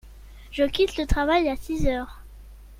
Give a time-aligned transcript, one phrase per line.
[0.49, 2.21] Je quitte le travail à six heures.